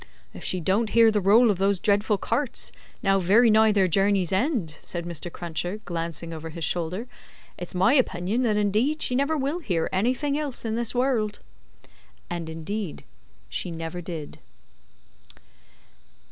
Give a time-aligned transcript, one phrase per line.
[0.33, 2.71] "If she don't hear the roll of those dreadful carts,
[3.03, 5.31] now very nigh their journey's end," said Mr.
[5.31, 7.05] Cruncher, glancing over his shoulder,
[7.55, 11.37] "it's my opinion that indeed she never will hear anything else in this world."
[12.31, 13.03] And indeed
[13.47, 14.39] she never did.